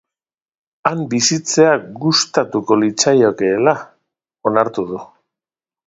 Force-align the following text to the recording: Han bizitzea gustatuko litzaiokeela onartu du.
Han 0.89 1.03
bizitzea 1.11 1.75
gustatuko 2.05 2.79
litzaiokeela 2.85 3.79
onartu 4.53 4.91
du. 4.93 5.05